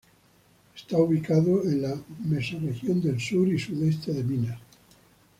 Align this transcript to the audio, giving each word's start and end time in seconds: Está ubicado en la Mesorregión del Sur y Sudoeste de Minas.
Está 0.75 0.97
ubicado 0.97 1.61
en 1.63 1.83
la 1.83 1.95
Mesorregión 2.25 3.03
del 3.03 3.19
Sur 3.19 3.47
y 3.49 3.59
Sudoeste 3.59 4.11
de 4.11 4.23
Minas. 4.23 4.59